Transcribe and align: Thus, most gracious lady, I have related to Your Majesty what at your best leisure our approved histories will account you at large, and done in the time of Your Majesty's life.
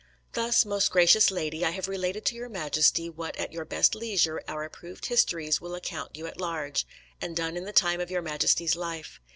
Thus, 0.33 0.65
most 0.65 0.89
gracious 0.89 1.29
lady, 1.29 1.63
I 1.63 1.69
have 1.69 1.87
related 1.87 2.25
to 2.25 2.35
Your 2.35 2.49
Majesty 2.49 3.07
what 3.07 3.35
at 3.37 3.53
your 3.53 3.65
best 3.65 3.93
leisure 3.93 4.41
our 4.47 4.63
approved 4.63 5.05
histories 5.05 5.61
will 5.61 5.75
account 5.75 6.15
you 6.15 6.25
at 6.25 6.41
large, 6.41 6.87
and 7.21 7.35
done 7.37 7.55
in 7.55 7.65
the 7.65 7.71
time 7.71 8.01
of 8.01 8.09
Your 8.09 8.23
Majesty's 8.23 8.75
life. 8.75 9.21